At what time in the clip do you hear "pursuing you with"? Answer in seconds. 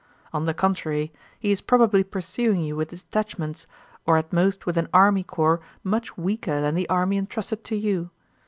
2.03-2.89